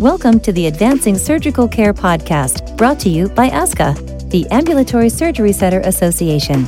[0.00, 5.52] Welcome to the Advancing Surgical Care podcast, brought to you by ASCA, the Ambulatory Surgery
[5.52, 6.66] Center Association.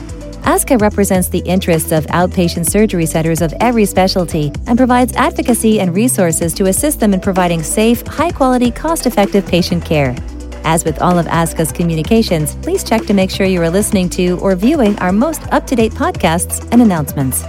[0.49, 5.95] ASCA represents the interests of outpatient surgery centers of every specialty and provides advocacy and
[5.95, 10.17] resources to assist them in providing safe, high quality, cost effective patient care.
[10.65, 14.39] As with all of ASCA's communications, please check to make sure you are listening to
[14.39, 17.45] or viewing our most up to date podcasts and announcements.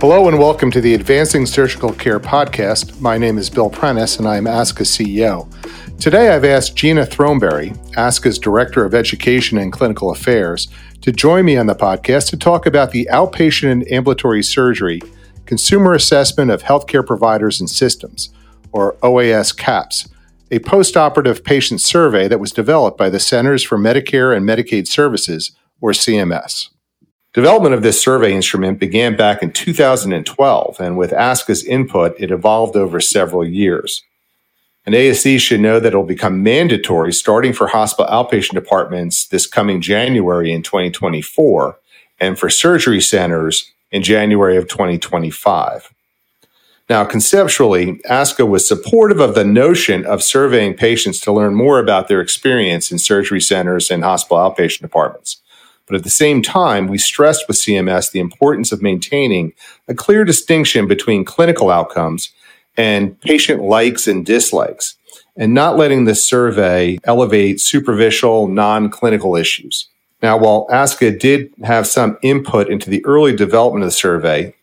[0.00, 3.00] Hello and welcome to the Advancing Surgical Care podcast.
[3.00, 5.48] My name is Bill Prentice and I am ASCA CEO.
[5.98, 10.68] Today I've asked Gina Throneberry, ASCA's Director of Education and Clinical Affairs,
[11.00, 15.00] to join me on the podcast to talk about the outpatient and ambulatory surgery
[15.46, 18.32] consumer assessment of healthcare providers and systems,
[18.70, 20.08] or OAS CAHPS,
[20.52, 25.50] a post-operative patient survey that was developed by the Centers for Medicare and Medicaid Services,
[25.80, 26.68] or CMS.
[27.38, 32.74] Development of this survey instrument began back in 2012, and with ASCA's input, it evolved
[32.74, 34.02] over several years.
[34.84, 39.46] An ASC should know that it will become mandatory starting for hospital outpatient departments this
[39.46, 41.78] coming January in 2024,
[42.18, 45.94] and for surgery centers in January of 2025.
[46.90, 52.08] Now, conceptually, ASCA was supportive of the notion of surveying patients to learn more about
[52.08, 55.40] their experience in surgery centers and hospital outpatient departments.
[55.88, 59.52] But at the same time, we stressed with CMS the importance of maintaining
[59.88, 62.30] a clear distinction between clinical outcomes
[62.76, 64.96] and patient likes and dislikes,
[65.36, 69.88] and not letting the survey elevate superficial, non clinical issues.
[70.22, 74.54] Now, while ASCA did have some input into the early development of the survey,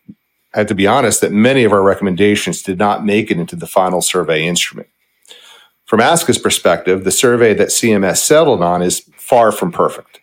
[0.53, 3.55] I have to be honest that many of our recommendations did not make it into
[3.55, 4.87] the final survey instrument.
[5.85, 10.19] From ASCA's perspective, the survey that CMS settled on is far from perfect.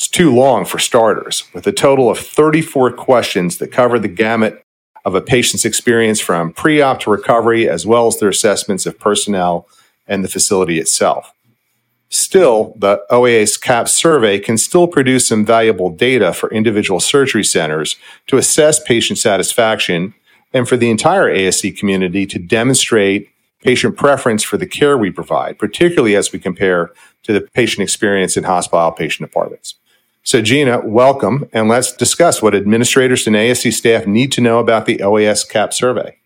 [0.00, 4.64] It's too long for starters, with a total of 34 questions that cover the gamut
[5.04, 8.98] of a patient's experience from pre op to recovery, as well as their assessments of
[8.98, 9.68] personnel
[10.08, 11.34] and the facility itself.
[12.08, 17.96] Still, the OAS CAHPS survey can still produce some valuable data for individual surgery centers
[18.28, 20.14] to assess patient satisfaction
[20.54, 23.28] and for the entire ASC community to demonstrate
[23.62, 26.90] patient preference for the care we provide, particularly as we compare
[27.22, 29.74] to the patient experience in hospital outpatient departments.
[30.22, 34.84] So, Gina, welcome, and let's discuss what administrators and ASC staff need to know about
[34.84, 36.18] the OAS CAHPS survey.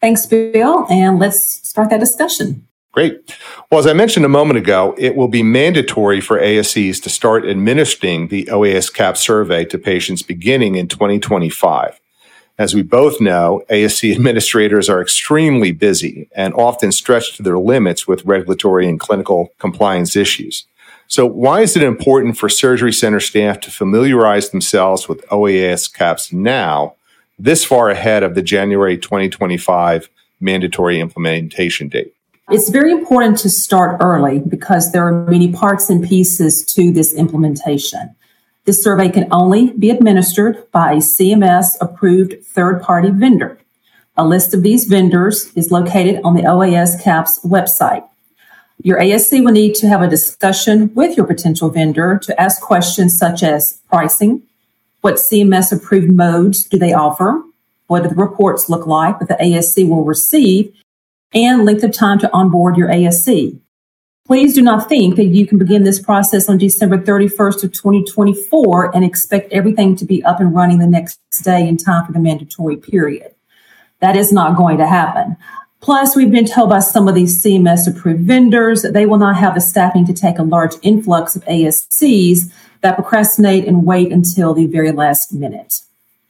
[0.00, 2.66] Thanks, Bill, and let's start that discussion.
[2.92, 3.36] Great.
[3.70, 7.46] Well, as I mentioned a moment ago, it will be mandatory for ASCs to start
[7.46, 12.00] administering the OAS CAHPS survey to patients beginning in 2025.
[12.58, 18.08] As we both know, ASC administrators are extremely busy and often stretched to their limits
[18.08, 20.66] with regulatory and clinical compliance issues.
[21.12, 26.32] So, why is it important for surgery center staff to familiarize themselves with OAS CAHPS
[26.32, 26.94] now,
[27.38, 30.08] this far ahead of the January 2025
[30.40, 32.14] mandatory implementation date?
[32.48, 37.12] It's very important to start early because there are many parts and pieces to this
[37.12, 38.16] implementation.
[38.64, 43.58] This survey can only be administered by a CMS approved third party vendor.
[44.16, 48.08] A list of these vendors is located on the OAS CAHPS website.
[48.84, 53.16] Your ASC will need to have a discussion with your potential vendor to ask questions
[53.16, 54.42] such as pricing,
[55.02, 57.42] what CMS approved modes do they offer,
[57.86, 60.74] what do the reports look like that the ASC will receive,
[61.32, 63.56] and length of time to onboard your ASC.
[64.26, 68.96] Please do not think that you can begin this process on December 31st of 2024
[68.96, 72.20] and expect everything to be up and running the next day in time for the
[72.20, 73.32] mandatory period.
[74.00, 75.36] That is not going to happen.
[75.82, 79.36] Plus, we've been told by some of these CMS approved vendors that they will not
[79.36, 84.54] have the staffing to take a large influx of ASCs that procrastinate and wait until
[84.54, 85.80] the very last minute.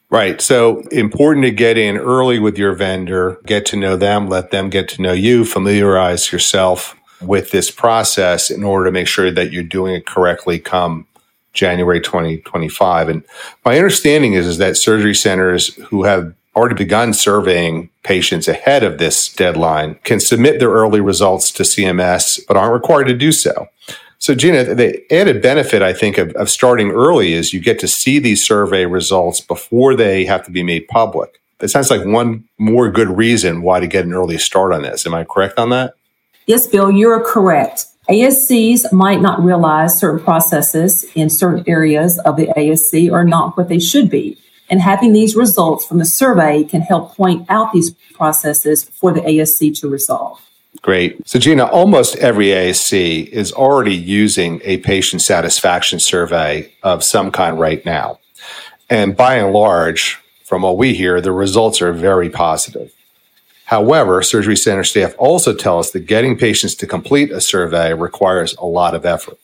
[0.09, 0.41] Right.
[0.41, 4.71] So important to get in early with your vendor, get to know them, let them
[4.71, 9.53] get to know you, familiarize yourself with this process in order to make sure that
[9.53, 11.07] you're doing it correctly come
[11.53, 13.09] January 2025.
[13.09, 13.23] And
[13.67, 18.99] my understanding is, is that surgery centers who have already begun surveying patients ahead of
[18.99, 23.69] this deadline can submit their early results to CMS, but aren't required to do so.
[24.19, 27.89] So, Gina, the added benefit, I think, of, of starting early is you get to
[27.89, 31.41] see these survey results before they have to be made public.
[31.59, 35.07] That sounds like one more good reason why to get an early start on this.
[35.07, 35.95] Am I correct on that?
[36.47, 37.87] Yes, Bill, you're correct.
[38.09, 43.69] ASCs might not realize certain processes in certain areas of the ASC are not what
[43.69, 44.37] they should be.
[44.71, 49.21] And having these results from the survey can help point out these processes for the
[49.21, 50.41] ASC to resolve.
[50.81, 51.27] Great.
[51.29, 57.61] So, Gina, almost every ASC is already using a patient satisfaction survey of some kind
[57.61, 58.19] right now.
[58.89, 62.93] And by and large, from what we hear, the results are very positive.
[63.67, 68.55] However, surgery center staff also tell us that getting patients to complete a survey requires
[68.57, 69.39] a lot of effort.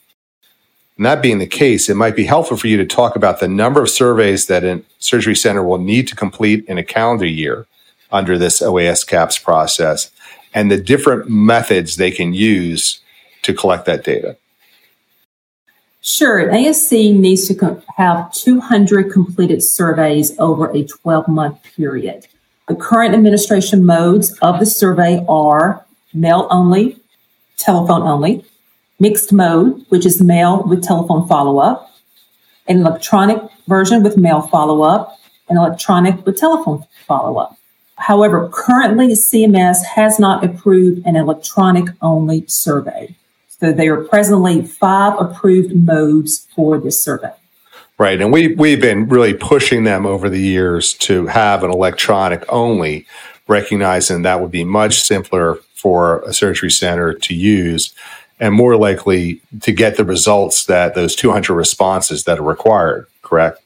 [0.99, 3.47] And that being the case, it might be helpful for you to talk about the
[3.47, 7.67] number of surveys that a surgery center will need to complete in a calendar year
[8.11, 10.11] under this OAS CAHPS process
[10.53, 13.01] and the different methods they can use
[13.43, 14.37] to collect that data.
[16.01, 16.51] Sure.
[16.51, 22.27] ASC needs to have 200 completed surveys over a 12 month period.
[22.67, 26.99] The current administration modes of the survey are mail only,
[27.57, 28.45] telephone only,
[28.99, 31.91] mixed mode, which is mail with telephone follow up,
[32.67, 35.17] an electronic version with mail follow up,
[35.49, 37.57] and electronic with telephone follow up.
[37.97, 43.15] However, currently CMS has not approved an electronic only survey.
[43.49, 47.33] So there are presently five approved modes for this survey.
[47.99, 48.21] Right.
[48.21, 53.07] And we, we've been really pushing them over the years to have an electronic only,
[53.49, 57.93] recognizing that would be much simpler for a surgery center to use
[58.41, 63.61] and more likely to get the results that those 200 responses that are required, correct?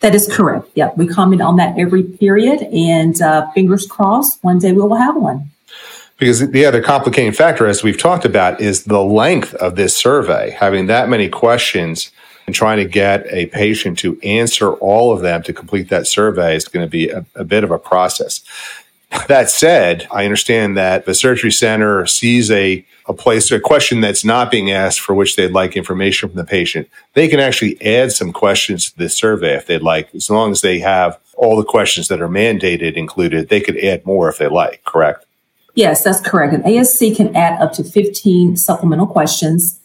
[0.00, 0.68] That is correct.
[0.74, 4.94] Yeah, we comment on that every period, and uh, fingers crossed, one day we will
[4.94, 5.50] have one.
[6.18, 10.50] Because the other complicating factor, as we've talked about, is the length of this survey.
[10.50, 12.10] Having that many questions
[12.46, 16.56] and trying to get a patient to answer all of them to complete that survey
[16.56, 18.42] is going to be a, a bit of a process.
[19.28, 24.24] That said, I understand that the surgery center sees a, a place, a question that's
[24.24, 26.88] not being asked for which they'd like information from the patient.
[27.14, 30.60] They can actually add some questions to this survey if they'd like, as long as
[30.60, 33.48] they have all the questions that are mandated included.
[33.48, 35.24] They could add more if they like, correct?
[35.74, 36.52] Yes, that's correct.
[36.52, 39.78] An ASC can add up to 15 supplemental questions.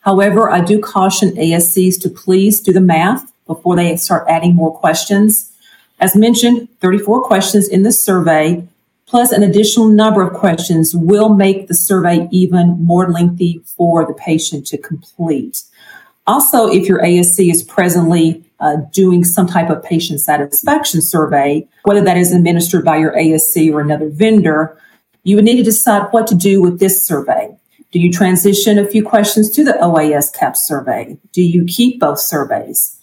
[0.00, 4.76] However, I do caution ASCs to please do the math before they start adding more
[4.76, 5.53] questions
[6.00, 8.66] as mentioned, 34 questions in the survey,
[9.06, 14.14] plus an additional number of questions will make the survey even more lengthy for the
[14.14, 15.62] patient to complete.
[16.26, 22.00] Also, if your ASC is presently uh, doing some type of patient satisfaction survey, whether
[22.00, 24.78] that is administered by your ASC or another vendor,
[25.22, 27.54] you would need to decide what to do with this survey.
[27.92, 31.16] Do you transition a few questions to the OAS CAHPS survey?
[31.32, 32.98] Do you keep both surveys?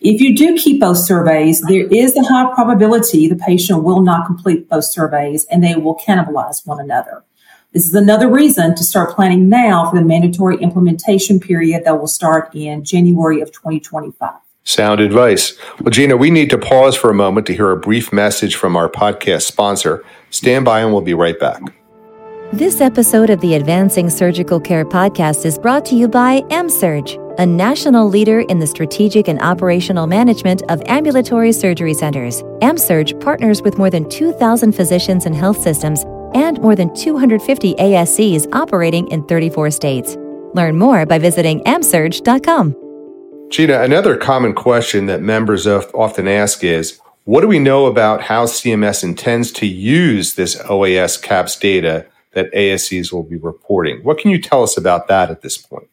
[0.00, 4.26] If you do keep both surveys, there is a high probability the patient will not
[4.26, 7.24] complete both surveys and they will cannibalize one another.
[7.72, 12.08] This is another reason to start planning now for the mandatory implementation period that will
[12.08, 14.34] start in January of 2025.
[14.64, 15.56] Sound advice.
[15.80, 18.76] Well, Gina, we need to pause for a moment to hear a brief message from
[18.76, 20.04] our podcast sponsor.
[20.30, 21.62] Stand by and we'll be right back.
[22.52, 27.44] This episode of the Advancing Surgical Care podcast is brought to you by AmSurg a
[27.44, 32.44] national leader in the strategic and operational management of ambulatory surgery centers.
[32.62, 36.04] AmSurg partners with more than 2,000 physicians and health systems
[36.34, 40.16] and more than 250 ASCs operating in 34 states.
[40.54, 42.76] Learn more by visiting amsurg.com.
[43.50, 48.44] Gina, another common question that members often ask is what do we know about how
[48.44, 52.06] CMS intends to use this OAS CAHPS data
[52.36, 54.04] that ASCs will be reporting?
[54.04, 55.88] What can you tell us about that at this point?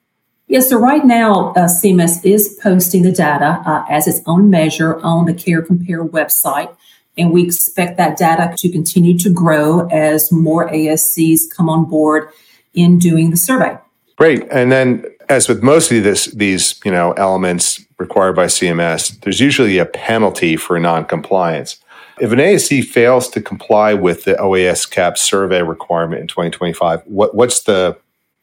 [0.48, 5.00] Yes, so right now, uh, CMS is posting the data uh, as its own measure
[5.00, 6.76] on the Care Compare website.
[7.18, 12.28] And we expect that data to continue to grow as more ASCs come on board
[12.74, 13.78] in doing the survey.
[14.18, 14.44] Great.
[14.52, 19.78] And then, as with mostly this, these you know elements required by CMS, there's usually
[19.78, 21.78] a penalty for noncompliance.
[22.20, 27.34] If an ASC fails to comply with the OAS CAHPS survey requirement in 2025, what,
[27.34, 27.98] what's the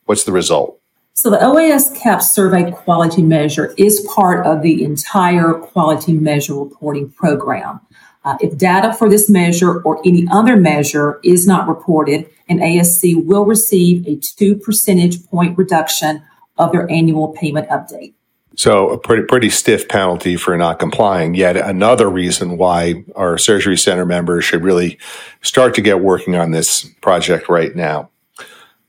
[0.06, 0.80] what's the result?
[1.14, 7.10] So the OAS CAHPS survey quality measure is part of the entire quality measure reporting
[7.10, 7.80] program.
[8.24, 13.24] Uh, if data for this measure or any other measure is not reported, an ASC
[13.24, 16.22] will receive a two percentage point reduction
[16.58, 18.14] of their annual payment update.
[18.56, 21.34] So a pretty pretty stiff penalty for not complying.
[21.34, 24.98] Yet another reason why our surgery center members should really
[25.40, 28.10] start to get working on this project right now.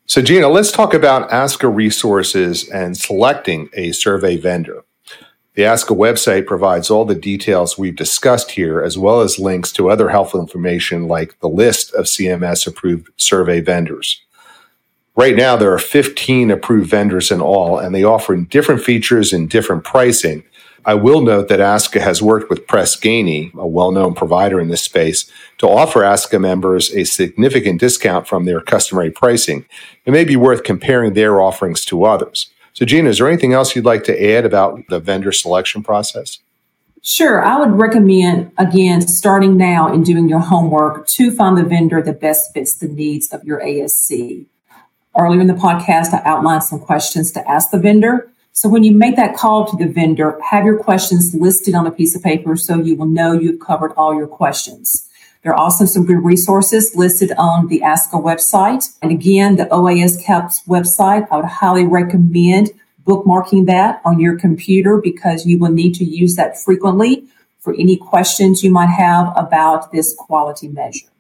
[0.08, 4.84] So, Gina, let's talk about ASCA resources and selecting a survey vendor.
[5.54, 9.90] The ASCA website provides all the details we've discussed here, as well as links to
[9.90, 14.22] other helpful information like the list of CMS approved survey vendors.
[15.16, 19.50] Right now, there are 15 approved vendors in all, and they offer different features and
[19.50, 20.44] different pricing
[20.84, 24.82] I will note that ASCA has worked with Press Ganey, a well-known provider in this
[24.82, 29.66] space, to offer ASCA members a significant discount from their customary pricing.
[30.06, 32.50] It may be worth comparing their offerings to others.
[32.74, 36.40] So, Gina, is there anything else you'd like to add about the vendor selection process?
[37.04, 37.44] Sure.
[37.44, 42.20] I would recommend, again, starting now and doing your homework to find the vendor that
[42.20, 44.46] best fits the needs of your ASC.
[45.18, 48.32] Earlier in the podcast, I outlined some questions to ask the vendor.
[48.54, 51.92] So when you make that call to the vendor, have your questions listed on a
[51.92, 55.10] piece of paper so you will know you've covered all your questions.
[55.44, 58.96] There are also some good resources listed on the ASCA website.
[59.02, 62.70] And again, the OAS CAHPS website, I would highly recommend
[63.06, 67.26] bookmarking that on your computer because you will need to use that frequently
[67.60, 71.11] for any questions you might have about this quality measure.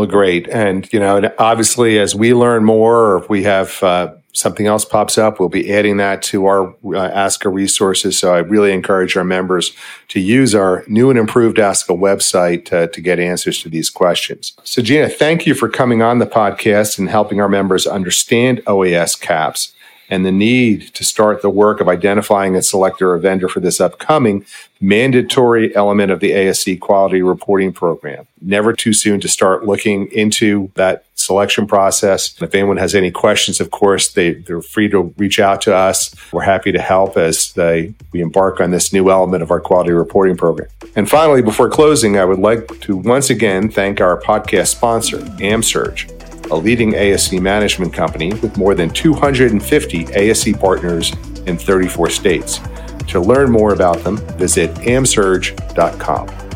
[0.00, 0.48] Well, great.
[0.48, 4.82] And, you know, obviously, as we learn more, or if we have uh, something else
[4.82, 8.18] pops up, we'll be adding that to our uh, a resources.
[8.18, 9.76] So I really encourage our members
[10.08, 14.54] to use our new and improved ASCA website uh, to get answers to these questions.
[14.64, 19.20] So, Gina, thank you for coming on the podcast and helping our members understand OAS
[19.20, 19.74] CAHPS
[20.10, 23.80] and the need to start the work of identifying a selector or vendor for this
[23.80, 24.44] upcoming
[24.80, 28.26] mandatory element of the ASC quality reporting program.
[28.40, 32.34] Never too soon to start looking into that selection process.
[32.40, 36.14] If anyone has any questions, of course, they, they're free to reach out to us.
[36.32, 39.92] We're happy to help as they, we embark on this new element of our quality
[39.92, 40.68] reporting program.
[40.96, 46.19] And finally, before closing, I would like to once again thank our podcast sponsor, AmSurg
[46.50, 51.12] a leading ASC management company with more than 250 ASC partners
[51.46, 52.60] in 34 states.
[53.08, 56.49] To learn more about them, visit amsurg.com.